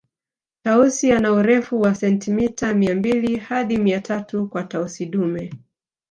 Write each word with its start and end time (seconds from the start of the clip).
Tausi 0.63 1.11
ana 1.11 1.31
urefu 1.31 1.81
wa 1.81 1.95
sentimeta 1.95 2.73
mia 2.73 2.95
mbili 2.95 3.35
hadi 3.37 3.77
mia 3.77 4.01
tatu 4.01 4.47
kwa 4.47 4.63
Tausi 4.63 5.05
dume 5.05 5.51